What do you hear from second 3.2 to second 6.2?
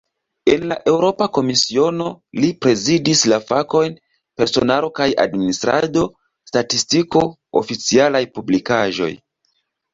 la fakojn "personaro kaj administrado,